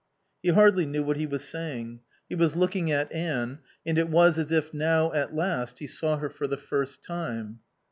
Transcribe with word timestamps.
He 0.41 0.49
hardly 0.49 0.87
knew 0.87 1.03
what 1.03 1.17
he 1.17 1.27
was 1.27 1.43
saying. 1.47 1.99
He 2.27 2.33
was 2.33 2.55
looking 2.55 2.91
at 2.91 3.11
Anne, 3.13 3.59
and 3.85 3.99
it 3.99 4.09
was 4.09 4.39
as 4.39 4.51
if 4.51 4.73
now, 4.73 5.11
at 5.13 5.35
last, 5.35 5.77
he 5.77 5.85
saw 5.85 6.17
her 6.17 6.31
for 6.31 6.47
the 6.47 6.57
first 6.57 7.03
time. 7.03 7.59